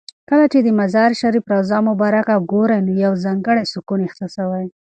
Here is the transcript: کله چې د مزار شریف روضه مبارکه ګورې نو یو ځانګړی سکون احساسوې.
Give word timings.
کله 0.29 0.45
چې 0.53 0.59
د 0.61 0.67
مزار 0.79 1.11
شریف 1.21 1.45
روضه 1.53 1.77
مبارکه 1.89 2.35
ګورې 2.51 2.77
نو 2.85 2.91
یو 3.05 3.13
ځانګړی 3.23 3.63
سکون 3.73 3.99
احساسوې. 4.03 4.65